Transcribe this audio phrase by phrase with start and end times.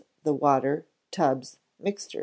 [0.23, 2.19] the water, tubs, mixtures, &c.